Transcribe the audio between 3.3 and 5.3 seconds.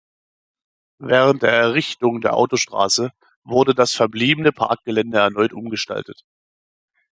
wurde das verbliebene Parkgelände